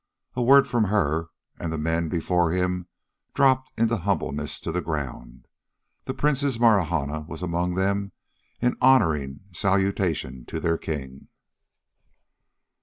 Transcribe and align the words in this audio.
A 0.33 0.41
word 0.41 0.67
from 0.67 0.85
her, 0.85 1.29
and 1.59 1.71
the 1.71 1.77
men 1.77 2.09
before 2.09 2.49
him 2.49 2.87
dropped 3.35 3.71
in 3.77 3.87
humbleness 3.87 4.59
to 4.61 4.71
the 4.71 4.81
ground. 4.81 5.47
The 6.05 6.15
Princess 6.15 6.57
Marahna 6.59 7.21
was 7.27 7.43
among 7.43 7.75
them 7.75 8.11
in 8.59 8.77
honoring 8.81 9.41
salutation 9.53 10.43
to 10.45 10.59
their 10.59 10.79
king. 10.79 11.27